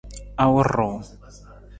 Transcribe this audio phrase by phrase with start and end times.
[0.45, 0.95] Awur ruu?